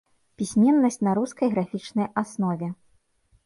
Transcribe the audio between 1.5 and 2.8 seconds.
графічнай аснове.